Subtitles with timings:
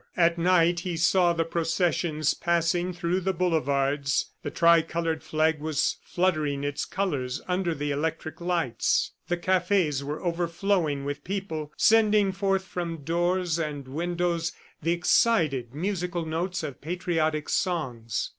[0.17, 4.31] At night he saw the processions passing through the boulevards.
[4.41, 9.11] The tricolored flag was fluttering its colors under the electric lights.
[9.27, 16.25] The cafes were overflowing with people, sending forth from doors and windows the excited, musical
[16.25, 18.29] notes of patriotic songs.